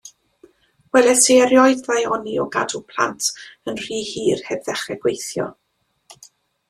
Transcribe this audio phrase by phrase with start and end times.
[0.95, 3.29] Weles i erioed ddaioni o gadw plant
[3.73, 5.47] yn rhy hir heb ddechre gweithio.